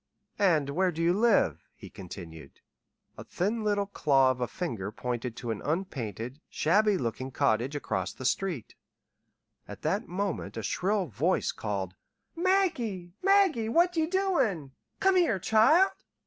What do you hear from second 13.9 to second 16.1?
ye doin'? Come here, child."